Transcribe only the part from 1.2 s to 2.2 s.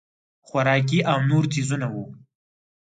نور څیزونه وو.